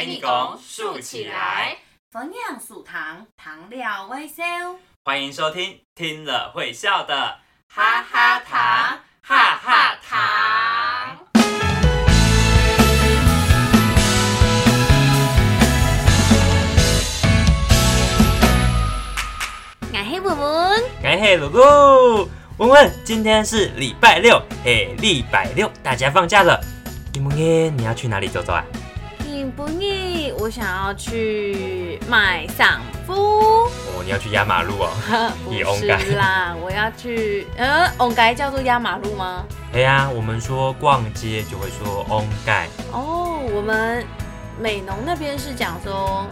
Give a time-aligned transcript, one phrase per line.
[0.00, 1.76] 给你拱竖起来，
[2.10, 4.42] 分享素糖，糖料微笑。
[5.04, 7.36] 欢迎收听，听了会笑的
[7.68, 11.18] 哈哈糖，哈哈糖。
[19.92, 26.58] 俺黑文文，哎嘿，露露，文文，今天是礼拜六，嘿，礼拜六，大家放假了。
[27.12, 28.64] 你们耶，你要去哪里走走啊？
[29.32, 29.79] 你不腻？
[30.40, 33.12] 我想要去买丧夫。
[33.14, 34.88] 哦，你要去压马路哦。
[35.44, 39.44] 不是啦，我要去，呃，翁街叫做压马路吗？
[39.74, 44.02] 哎呀，我们说逛街就会说 on 盖，哦，我们
[44.58, 46.26] 美浓那边是讲说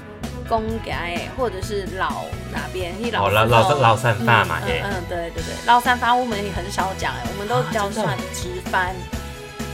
[0.48, 2.94] 公街，或者是老哪边？
[3.02, 8.94] 一哦老老老散发嘛嘿嗯嗯，对对对，老三发我们也很少讲哎，我们都叫算直翻。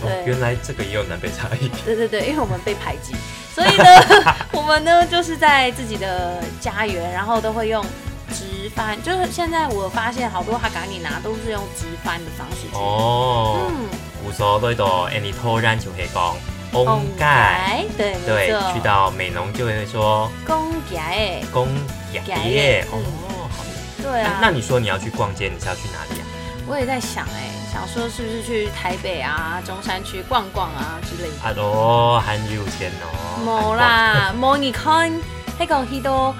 [0.02, 1.68] 哦，原来这个也有南北差异。
[1.84, 3.14] 对对对，因为我们被排挤，
[3.54, 3.84] 所以呢，
[4.52, 7.84] 我们呢就是在自己的家园，然后都会用
[8.30, 9.00] 直翻。
[9.02, 12.76] 就是现在我发现好多哈嘎尼拿都是用直翻的方式去。
[12.76, 13.88] 哦，嗯，
[14.26, 16.34] 有时候都都，哎，你突然就会讲
[16.72, 21.68] on 盖，对，没对错，去到美浓就会说公街哎，公
[22.12, 22.86] 雅街耶。
[22.92, 23.64] 嗯哦，好。
[24.02, 24.38] 对啊。
[24.42, 26.26] 那你说你要去逛街，你是要去哪里啊？
[26.66, 31.42] 我也在想哎、想说是不是去台北啊、中山区逛逛啊之类的。
[31.42, 33.42] 啊咯，很有钱哦。
[33.44, 35.12] 冇啦，冇你看
[35.58, 36.32] 那个许多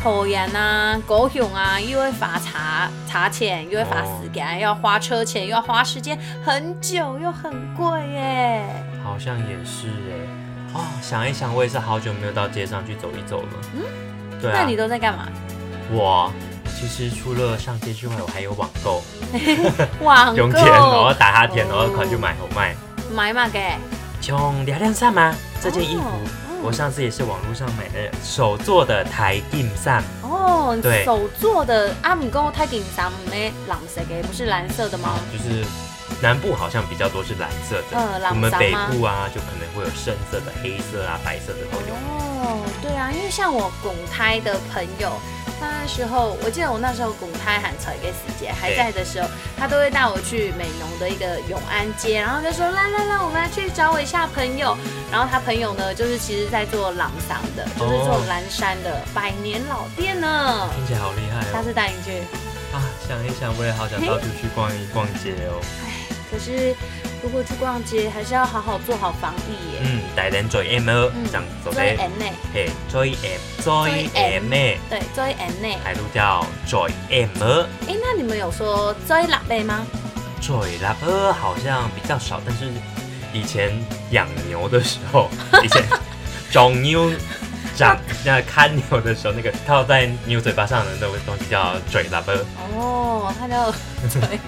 [0.00, 8.64] 桃园啊、高雄啊，又会罚茶茶钱，又会罚时间，又要花车钱，又要花时间，很久又很贵耶。
[9.02, 10.72] 好像也是哎。
[10.72, 13.48] 哦，想一想，我也是好久没有到街上去走一走了。
[13.74, 13.82] 嗯，
[14.40, 14.60] 对啊。
[14.60, 15.26] 那你都在干嘛？
[15.90, 16.32] 我
[16.78, 19.02] 其实除了上街之外，我还有网购，
[20.02, 22.74] 网用钱，然后打哈欠，然后哦款就买好卖。
[23.14, 23.72] 买嘛给
[24.20, 25.34] 穷两两衫吗？
[25.62, 26.30] 这件衣服哦嗯
[26.62, 30.02] 我上次也是网络上买的，手做的台定衫。
[30.22, 35.14] 哦，对手做的阿米公太顶上没蓝色的，不是蓝色的吗？
[35.32, 35.64] 就是
[36.20, 41.94] 南部好像比较多是蓝色的，嗯蓝我们北部啊就可能会有深色的、黑色啊、白色的都有。
[41.94, 45.12] 哦，对啊，因为像我拱胎的朋友，
[45.58, 54.76] 他那时候我记得我那时候拱胎喊草一个时节还在的时候，他都会带我去美浓的一个永安街，然后就说来来来，我们来去找我一下朋友。
[55.10, 60.68] 然后他朋友呢，就是其实在做朗桑的，就是做蓝山的百年老店呢。
[60.74, 61.52] 听起来好厉害哦！
[61.52, 62.20] 下次带你去。
[62.74, 65.62] 啊，想一想，我也好想到处去逛一逛街哦。
[66.26, 66.74] 唉，可是
[67.22, 69.80] 如果去逛街，还是要好好做好防疫耶。
[69.82, 72.24] 嗯，带人做 M 哦嗯，这样做做的，N 呢？
[72.52, 74.50] 嘿，做 M，做 M，
[74.90, 75.78] 对，做 N 呢？
[75.82, 77.42] 还都叫做 M。
[77.88, 79.86] 哎，那你们有说做辣妹吗？
[80.40, 82.66] 做喇叭好像比较少，但是
[83.32, 83.72] 以前
[84.10, 85.28] 养牛的时候，
[85.62, 85.82] 以前
[86.52, 87.10] 种牛
[87.76, 92.32] 长那看牛的时候，那个套在牛嘴巴上的那个东西叫嘴喇叭，
[92.74, 93.70] 哦，他叫
[94.18, 94.38] 对，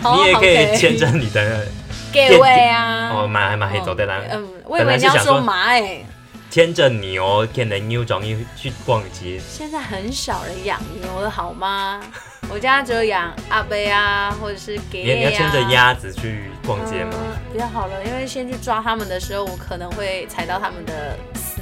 [0.00, 1.66] 好 你也可以牵着你的
[2.12, 3.10] 给位啊。
[3.12, 6.04] 哦马还马黑走的啦，嗯，我以为你要说马哎，
[6.50, 9.40] 牵着牛，牵着牛种牛去逛街。
[9.48, 12.00] 现在很少人养牛了好吗？
[12.48, 17.12] 我家只有养阿贝啊，或者是给你你要牵着鸭子去逛街吗？
[17.14, 21.60] 嗯比较好了，因为先去抓他们的时候，我可能会踩到他们的丝。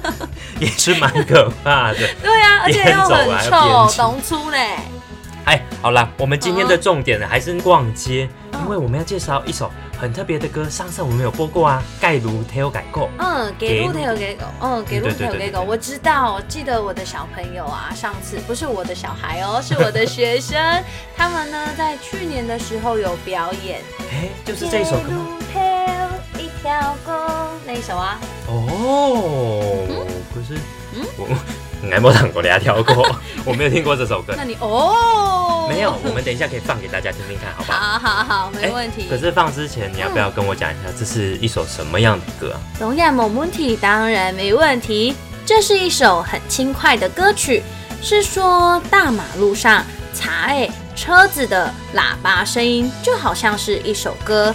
[0.60, 1.98] 也是蛮可怕的。
[2.22, 4.76] 对啊， 而且又很边臭，骑懂粗嘞。
[5.44, 13.08] 哎，好啦，我们今天的重点呢还是逛街，嗯因为我们要介绍一首很特别的歌，上次我们有播过啊，盖卢 t 有改过。
[13.18, 20.60] 嗯，给路给腿有给狗，嗯，给路对腿有给狗，对对对对我知道，我记得我的小朋友啊，上次不是我的小孩哦，是我的学生，
[21.16, 23.80] 他们呢在去年的时候有表演，
[24.12, 25.10] 哎，就是这一首歌
[26.64, 26.68] 吗？
[26.68, 27.12] 给路腿有一条狗
[27.66, 29.86] 那一首啊，哦，
[30.34, 30.60] 可是
[30.94, 31.26] 嗯我
[31.82, 34.34] 我没唱过，俩跳过， 我没有听过这首歌。
[34.36, 37.98] 那你哦，没有，我们等一下可以放给大家听听看，好不好？
[37.98, 39.06] 好好好，没问题。
[39.08, 42.60] 可是放之前，你要不要跟我讲一下，这是一首什么样的歌啊？
[42.80, 45.14] 龙亚某问题当然没问题，
[45.46, 47.62] 这是一首很轻快的歌曲，
[48.02, 54.54] 是说大马路上茶诶车子的喇叭声音就好像是一首歌。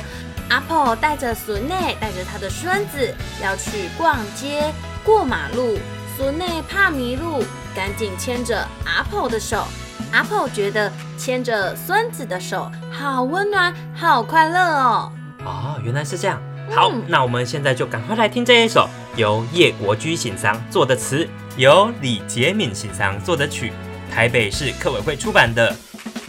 [0.49, 3.13] 阿婆带着孙内，带着他的孙子
[3.43, 4.71] 要去逛街、
[5.03, 5.77] 过马路，
[6.15, 7.43] 孙内怕迷路，
[7.75, 9.65] 赶紧牵着阿婆的手。
[10.11, 15.11] 阿婆觉得牵着孙子的手好温暖，好快乐哦。
[15.43, 16.41] 哦，原来是这样。
[16.71, 21.27] 好，嗯那我们现在就赶快来听这一首由叶国居欣赏做的词，
[21.57, 23.73] 由李杰敏欣赏做的曲，
[24.13, 25.71] 台北市客委会出版的《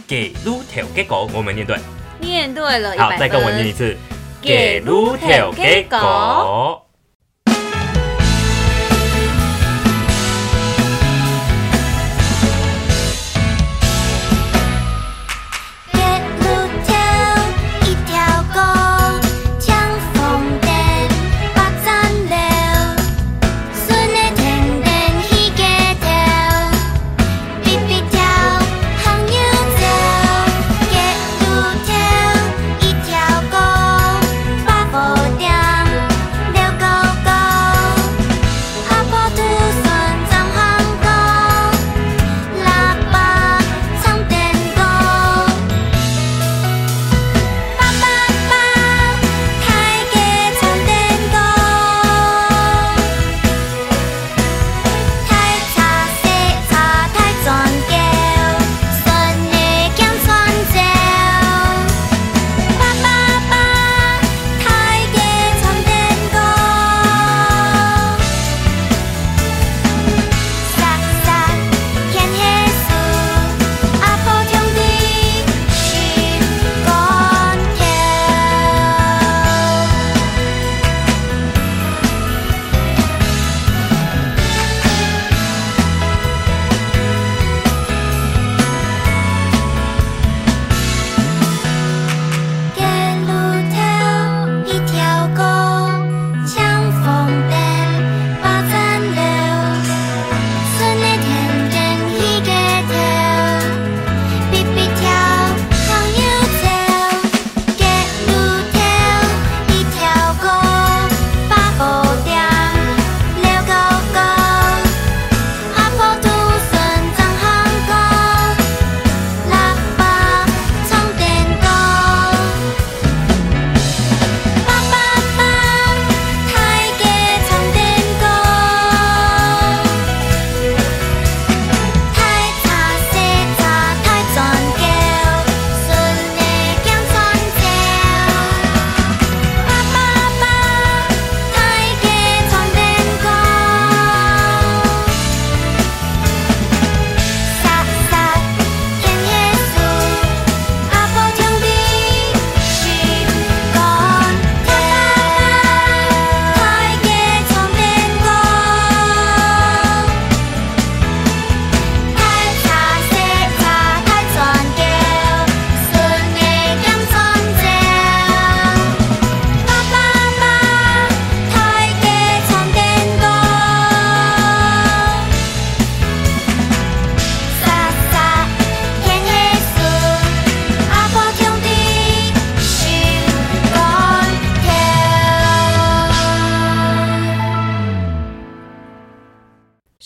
[0.07, 1.79] 给撸条给狗》，我们念对。
[2.19, 3.11] 念对了，一好。
[3.17, 3.95] 再跟我念一次。
[4.41, 6.86] 给撸条给狗。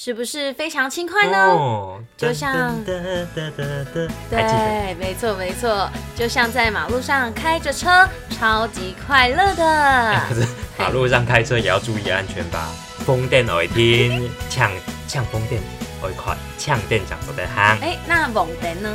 [0.03, 1.37] 是不是非常轻快呢？
[1.37, 2.97] 哦，就像对，
[4.99, 9.63] 没错没错，就像在马路上开着车，超级快乐的。
[9.63, 12.71] 哎可是马路上开车也要注意安全吧？
[13.05, 14.71] 风电会听，呛
[15.07, 15.61] 呛风电
[16.01, 17.77] 会快，呛电讲说的行。
[17.81, 18.89] 哎，那猛电呢？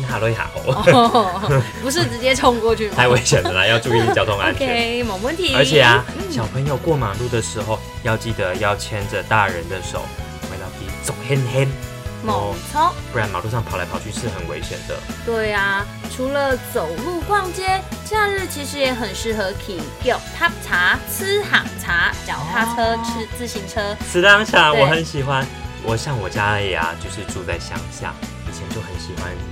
[0.00, 4.66] 听下来下哦，哦， 不是直接冲过去吗太危险了啦，要注意交通安全。
[4.70, 5.54] OK，没问题。
[5.54, 10.02] 而且啊，嗯小朋友过马路的时候要记得要牵着大人的手，
[10.50, 11.68] 为了比走 hen hen，
[12.24, 12.90] 猛冲。
[13.12, 14.96] 不然马路上跑来跑去是很危险的。
[15.26, 23.94] 对啊，除了走路逛街，假日其实也很适合骑脚踏茶、吃行茶、脚踏车、哦吃自行车。
[24.10, 25.46] 吃当茶我很喜欢，
[25.82, 28.14] 我像我家里啊，就是住在乡下，
[28.48, 29.51] 以前就很喜欢骑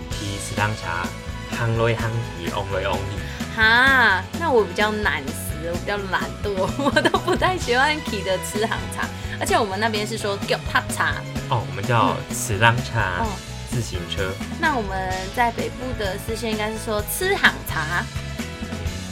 [0.51, 1.07] 死当茶，
[1.53, 3.57] 夯来夯去，翁来翁去。
[3.57, 9.09] 哈，那我比较懒死，我比较懒惰，我都不太喜欢骑的吃行茶。
[9.39, 11.15] 而且我们那边是说叫踏茶
[11.49, 13.29] 哦，我们叫死当茶哦，
[13.71, 18.05] 自行车，那我们在北部的视线应该是说吃行茶。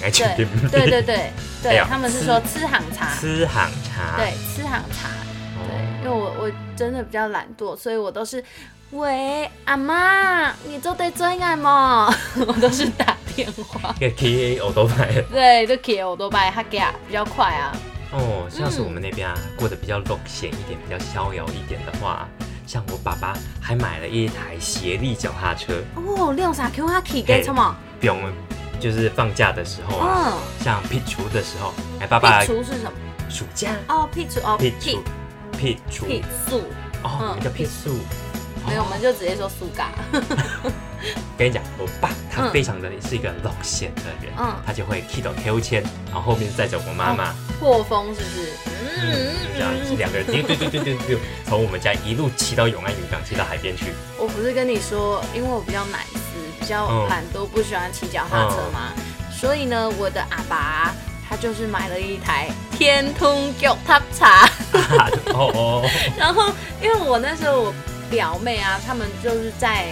[0.02, 3.14] 来确定对对对 哎对，他们是说吃行茶。
[3.14, 5.08] 吃行茶，对，吃行茶。
[5.68, 8.42] 对，因为哦，我我真的比较懒惰，所以我都是
[8.90, 12.10] 喂阿妈，你做得真爱吗？
[12.46, 13.92] 我都是打电话。
[14.00, 15.12] 个 K A 我都买。
[15.30, 17.76] 对，就给我都拜他给啊，比较快啊。
[18.12, 22.26] 哦，像是我们那边啊，过得比较悠闲一点，比较逍遥一点的话，
[22.66, 27.76] 像我爸爸还买了一台斜力脚踏车，哦，六啥 Q 哈 K 给什么？
[28.00, 28.18] 不用，
[28.80, 32.92] 就是放假的时候啊，嗯，像辟除的时候，哎，爸爸辟除是什么？
[33.28, 35.02] 暑假哦，辟除哦，辟除
[35.58, 36.62] 辟除辟素，
[37.02, 37.98] 哦，嗯我们叫辟树。
[38.68, 39.90] 没有，我哦们就直接说苏嘎。
[41.38, 48.52] 跟你讲，我爸他嗯非常的是一个老闲的人，嗯他就会 key 到 Q 签，然后后面载着我妈妈，破风是不是？
[49.00, 53.92] 嗯，这样子两个人丢丢丢丢丢丢，从我们家一路骑到永安渔港，骑到海边去。
[54.18, 56.18] 我不是跟你说，因为我比较懒思，
[56.60, 58.92] 比较嗯懒惰，不喜欢骑脚踏车嘛，
[59.30, 60.92] 所以呢，我的阿爸
[61.30, 64.48] 他就是买了一台天通脚踏茶。
[64.72, 67.74] 啊哦哦，然后因为我那时候我
[68.10, 69.84] 表妹啊，他们就是在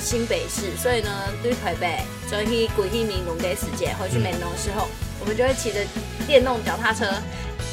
[0.00, 1.10] 新北市，所以呢，
[1.42, 4.88] 对台北，所以去鬼去民农给时间回去美农的时候，
[5.20, 5.80] 我们就会骑着
[6.26, 7.06] 电动脚踏车。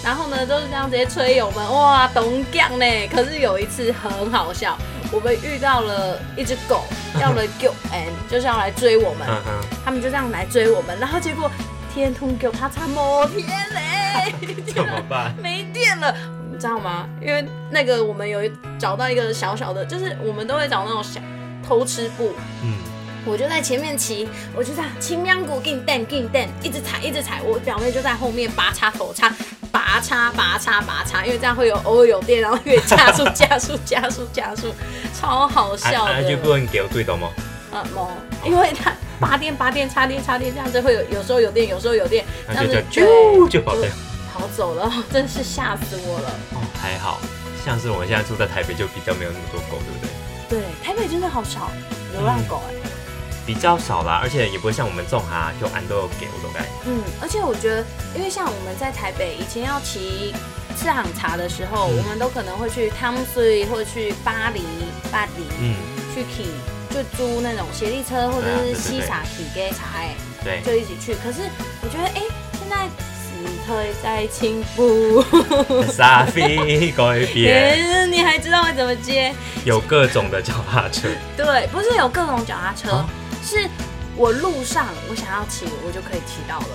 [0.03, 2.85] 然后呢，就是这样直接吹油门，哇，懂讲呢。
[3.11, 4.77] 可是有一次很好笑，
[5.11, 6.83] 我们遇到了一只狗，
[7.19, 9.27] 要了救 N，就是要来追我们。
[9.83, 11.49] 他们就这样来追我们，然后结果
[11.93, 14.35] 天通给我他差摩天嘞，
[14.73, 15.35] 怎么办？
[15.41, 16.15] 没电了，
[16.57, 17.07] 你知道吗？
[17.21, 21.21] 因为那个我们有一找到一个小小的，就是我们都会找那种小
[21.63, 22.33] 偷吃布，
[22.63, 22.73] 嗯，
[23.27, 29.31] 我就在前面骑，我就这样轻喵鼓给你蹬给你蹬，一直踩一直踩，我表妹就在后面拔插头插。
[29.71, 34.73] 拔插拔插拔插，因为这样会有偶尔有电，然后可以加速加速加速加速，
[35.13, 36.11] 超好笑的。
[36.11, 37.29] 啊啊就不能给我对到吗？
[37.71, 38.09] 呃，某，
[38.43, 43.61] 因为它拔电拔电插电插电这样子会有，有时候有电，有时候有电，这样子那就就啾就
[44.37, 44.47] 跑掉。
[44.47, 46.29] 跑走了，真是吓死我了。
[46.53, 47.19] 哦，还好，
[47.65, 50.09] 像是我们现在住在台北，就比较没有那么多狗，对不对？
[50.49, 51.71] 对，台北真的好少
[52.13, 52.73] 流浪狗哎、
[53.45, 56.61] 比较少啦，而且也不会像我们这种哈，就安都有给我都该。
[56.85, 60.33] 嗯，而且我觉得，因为像我们在台北以前要骑
[60.77, 64.61] 赤行茶的时候，嗯我们都可能会去汤水或者去巴黎、
[65.11, 65.75] 巴黎、嗯，
[66.13, 66.47] 去骑，
[66.93, 70.15] 就租那种斜力车或者是西茶骑给茶哎。
[70.43, 71.13] 对，就一起去。
[71.15, 71.41] 可是
[71.81, 72.21] 我觉得，哎、
[72.53, 72.87] 现在
[73.67, 75.21] 死退在轻步，
[75.91, 79.33] 沙飞改变，嗯你还知道我怎么接？
[79.65, 81.09] 有各种的脚踏车。
[81.35, 83.05] 对，不是有各种脚踏车，哦
[83.43, 83.67] 是
[84.15, 86.67] 我路上我想要骑，我就可以骑到了。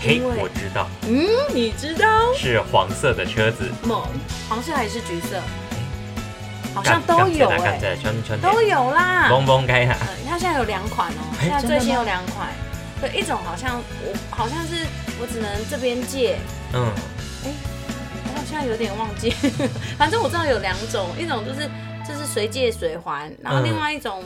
[0.00, 4.08] 嘿，我知道，嗯，你知道是黄色的车子，吗？
[4.48, 5.40] 黄色还是橘色？
[6.74, 9.26] 好像都有哎、穿穿都有啦。
[9.28, 12.48] 蹦蹦开哈，呃，它现在有两款哦、哎现在最新有两款。
[13.00, 14.86] 对，一种好像我好像是
[15.22, 16.36] 我只能这边借，
[16.72, 16.90] 嗯，
[17.44, 17.50] 哎
[18.24, 19.30] 我好像有点忘记，
[19.96, 21.70] 反正我知道有两种，一种就是
[22.06, 23.64] 就是随借随还，然后嗯。
[23.64, 24.24] 另外一种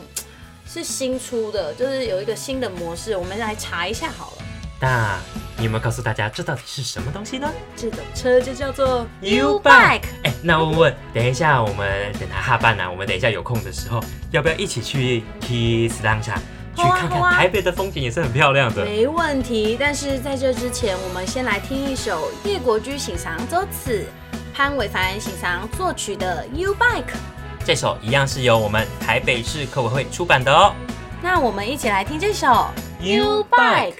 [0.67, 4.43] 是新出的，就是有一个新的模式，我们来查一下好了。
[4.81, 5.19] 那
[5.59, 7.53] 你有没有告诉大家这到底是什么东西呢？
[7.76, 10.03] 这种车就叫做 U Bike。
[10.23, 16.41] 哎，那问问，等一下我们等他下班啊，我们等一下有空的时候，要不要一起去去斯朗茶
[16.76, 18.85] 去看看台北的风景也是很漂亮的。
[18.85, 24.04] 没问题，但是在这之前，我们先来听一首叶国居欣赏作词
[24.54, 27.02] 潘伟凡欣赏作曲的《U Bike》。
[27.64, 30.73] 这首一样是由我们台北市科委会出版的哦。
[31.23, 32.47] 那我们一起来听这首
[33.02, 33.92] 《U Bike》。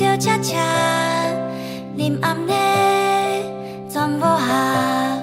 [0.00, 0.56] 恰恰，
[1.94, 2.52] 林暗呢，
[3.90, 5.19] 全无下，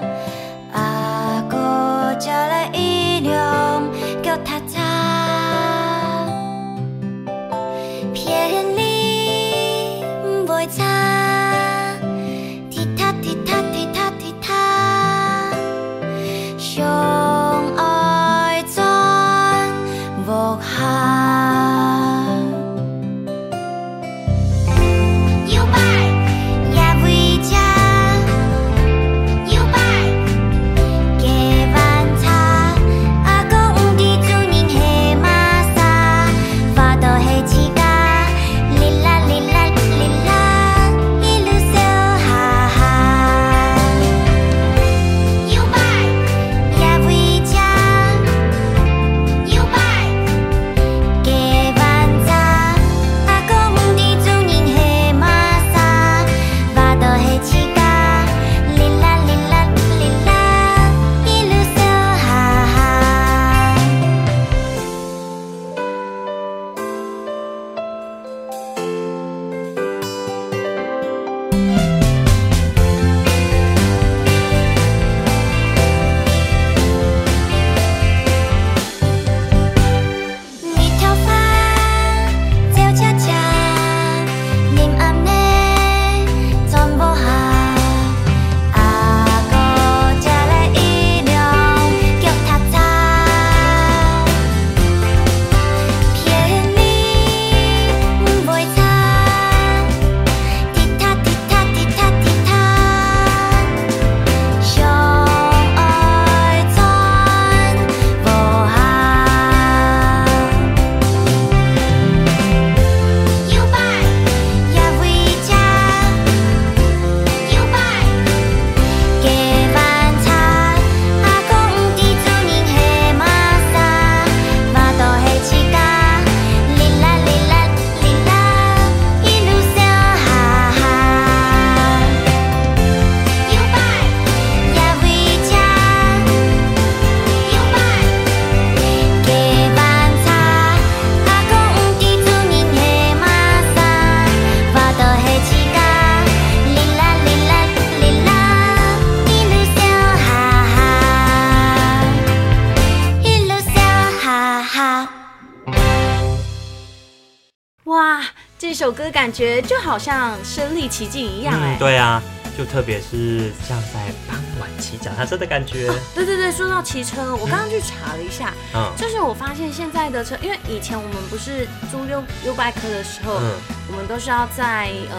[157.98, 158.22] 哇，
[158.56, 162.22] 这首歌感觉就好像身临其境一样哎、嗯，对啊，
[162.58, 165.86] 就特别是像在傍晚骑脚踏车的感觉。
[166.12, 173.52] 对对对，说到骑车，我刚刚去查了一下，嗯就是我发现现在的车，因为以前我们不是租 U U bike 的时候，嗯，
[173.92, 175.16] 我们都是要在呃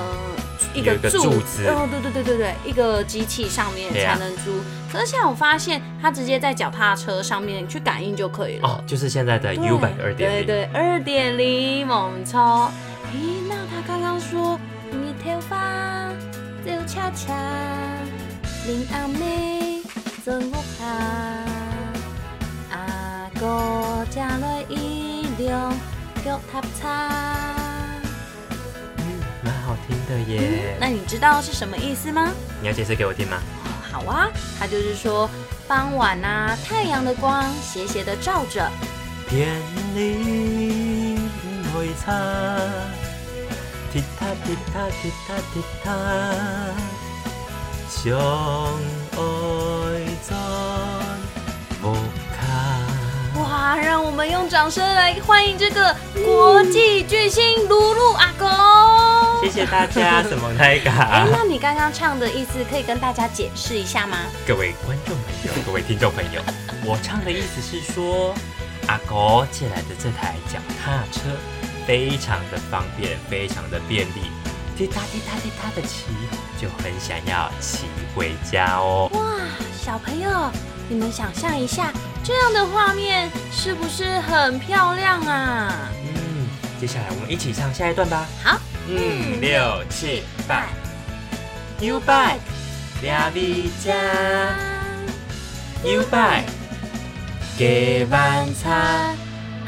[0.74, 4.52] 一个柱柱子哦，对对对对对，一个机器上面才能租。
[4.92, 8.68] 可是现在我发现，它直接在脚踏车上面去感应就可以了。
[8.68, 10.46] 哦，就是现在的对 U 版二点零。
[10.46, 12.70] 对对，二点零猛超。
[13.16, 14.60] 咦，那他刚刚说
[14.92, 16.12] 你头发
[16.70, 17.34] 就恰恰，
[18.68, 19.82] 林阿妹
[20.24, 20.86] 真无下，
[22.70, 25.74] 阿哥吃了一两
[26.24, 27.10] 脚踏叉。
[28.98, 29.04] 嗯，
[29.44, 30.78] 蛮好听的耶。
[30.80, 32.32] 那你知道是什么意思吗？
[32.62, 33.40] 你要解释给我听吗？
[33.92, 35.28] 好啊，它就是说
[35.68, 38.70] 傍晚啊，太阳的光斜斜的照着，
[39.28, 39.60] 骗
[39.96, 42.14] 你唔会差，
[43.92, 45.92] 踢踏踢踏踢踏踢踏，
[47.90, 48.18] 相
[49.14, 49.18] 爱
[50.22, 50.36] 在
[51.82, 51.94] 无
[52.36, 53.42] 卡。
[53.42, 53.76] 哇！
[53.76, 58.48] 让我们用掌声来欢迎这个国际巨星露露阿公。
[59.42, 61.28] 谢谢大家，什么太 哎嘎，？
[61.32, 64.18] 那你刚刚唱的意思可以跟大家解释一下吗？
[64.46, 66.42] 各位观众朋友，各位听众朋友，
[66.86, 68.36] 我唱的意思是说，
[68.88, 71.22] 阿狗借来的这台脚踏车
[71.90, 74.22] 非常的方便，非常的便利，
[74.78, 76.06] 滴答滴答滴答的骑，
[76.62, 79.10] 就很想要骑回家哦。
[79.14, 79.40] 哇，
[79.84, 80.52] 小朋友，
[80.88, 81.92] 你们想象一下，
[82.24, 85.90] 这样的画面是不是很漂亮啊？
[86.04, 86.48] 嗯，
[86.80, 88.24] 接下来我们一起唱下一段吧。
[88.44, 90.68] 好，五六七八
[91.80, 92.38] ，U bike，
[93.02, 93.96] 俩米家
[95.84, 96.44] ，U bike，
[97.58, 99.12] 加番茶，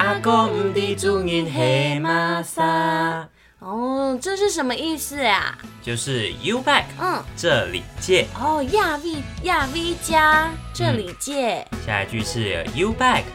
[0.01, 5.55] 阿公唔知主人黑马萨，哦，这是什么意思呀？
[5.79, 8.25] 就是 U bike 嗯，这里借。
[8.35, 13.25] 哦，亚 V 亚 V 加这里借，下一句是 U bike，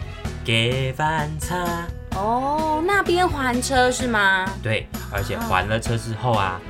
[0.45, 4.45] 加番茶，哦，那边还车是吗？
[4.61, 6.61] 对，而且还了车之后啊，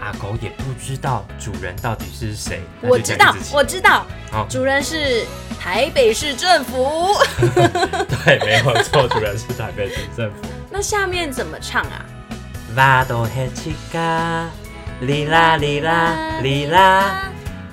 [0.00, 2.62] 阿狗也不知道主人到底是谁。
[2.80, 5.26] 我知道我知道，好主人是
[5.58, 7.14] 台北市政府。
[8.24, 10.36] 对，没有错，主人是台北市政府。
[10.70, 12.04] 那下面怎么唱啊？
[12.76, 14.48] 瓦多黑七嘎，
[15.00, 17.30] 哩啦哩啦哩啦，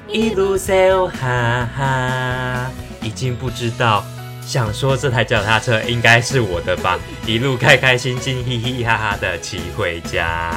[0.08, 4.04] 一路走哈哈，已经不知道。
[4.42, 10.52] 想说这台脚踏车应该是我的吧，一路开开心心、嘻嘻哈哈的骑回家。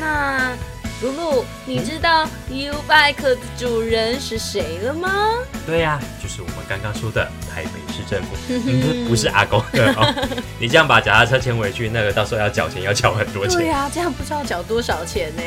[0.00, 0.56] 哇，那
[1.02, 5.34] 露露，你知道 U Bike 的主人是谁了吗？
[5.66, 10.14] 对呀、就是我们刚刚说的台北市政府， 嗯、不是阿公的哦。
[10.58, 13.58] 你这样把脚踏车牵回去，那个到时候要缴钱，要缴很多钱。
[13.58, 15.42] 对呀、这样不知道缴多少钱呢？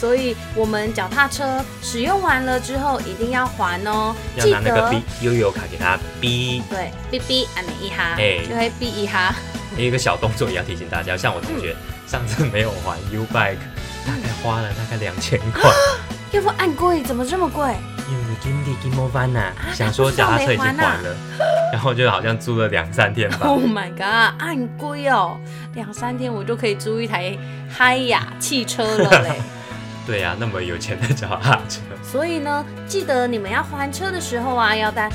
[0.00, 6.60] 所以我们脚踏车使用完了之后一定要还哦，要拿那个 B 悠游卡给他 B。
[6.68, 9.32] 对，B B 按每一哈，哎就会 B 一哈。
[9.76, 11.74] 有 一个小动作也要提醒大家，像我同学
[12.06, 13.56] 上次没有还 U Bike，
[14.06, 15.70] 大概花了大概两千块。
[16.32, 17.74] 要不按贵，怎么这么贵？
[18.10, 21.16] 因为金地金摩班呐，啊想说脚踏车已经还还了，
[21.72, 23.46] 然后就好像租了两三天吧。
[23.46, 25.38] Oh my god，按贵哦，
[25.74, 27.36] 两三天我就可以租一台
[27.70, 29.40] 嗨雅汽车了嘞。
[30.04, 35.08] 对呀、那么有钱的脚踏车，所以呢，记得你们要还车的时候啊，要带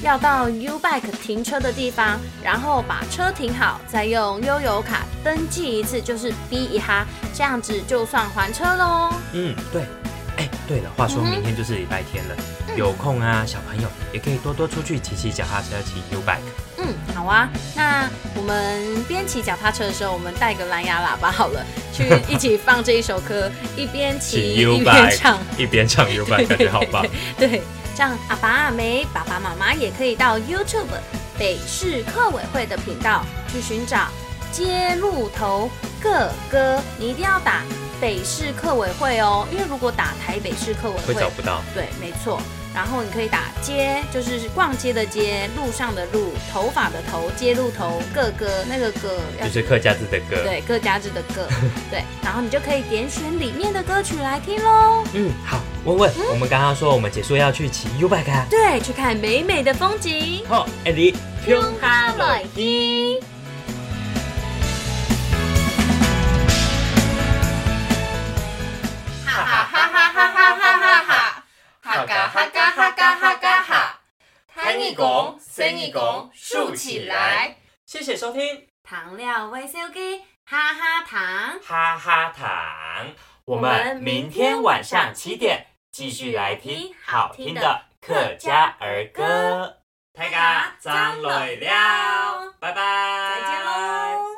[0.00, 9.12] 要到 U Bike 停车的地方，然后把车停好，再用悠游卡登记一次，就是 B 一哈，这样子就算还车喽。
[9.32, 9.82] 嗯，对。
[10.38, 12.34] 哎，对了，话说明天就是礼拜天了，
[12.74, 16.38] 有空啊，小朋友也可以多多出去骑骑脚踏车，骑 U Bike。
[16.78, 17.50] 嗯，好啊。
[17.76, 25.38] 那我们边骑脚踏车的时候，我们带个蓝牙喇叭好了，去一起放这一首歌，一边骑骑一边唱。
[25.58, 27.04] 一边唱 U Bike，感觉好棒。
[27.38, 27.62] 对，这
[28.00, 30.86] 样阿爸阿梅、爸爸妈妈也可以到 YouTube
[31.38, 34.08] 北市客委会的频道去寻找
[34.52, 35.68] 街路头
[36.00, 37.62] 各歌，你一定要打
[38.00, 41.62] 北市客委会哦，因为如果打台北市客委会会找，不到。
[41.74, 42.40] 对，没错。
[42.74, 50.42] 然后你可以打街，就是逛街的街，路上的路，头发的头，街路头各歌，那个歌就是客家字的歌。
[50.42, 51.46] 对客家字的歌，
[51.90, 55.04] 对，然后你就可以点选里面的歌曲来听喽。
[55.12, 58.46] 嗯，好，问问，我们刚刚说我们结束要去骑 U Bike 啊。
[58.48, 60.44] 对，去看美美的风景。
[60.48, 61.14] 好，哎你
[61.46, 63.31] 用哈来听。
[72.72, 74.00] 哈嘎哈嘎哈
[74.54, 77.56] 弹一拱，伸一拱，竖起来。
[77.84, 81.60] 谢谢收听，糖料微笑给哈哈糖。
[81.62, 83.14] 哈哈糖。
[83.44, 89.78] 我们明天晚上七点继续来听好听的客家儿歌。
[90.14, 94.31] 大家张累了，拜拜。